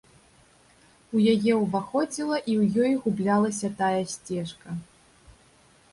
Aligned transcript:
У 1.17 1.21
яе 1.33 1.53
ўваходзіла 1.57 2.37
і 2.51 2.53
ў 2.61 2.63
ёй 2.87 2.93
гублялася 3.03 3.67
тая 3.83 4.03
сцежка. 4.15 4.69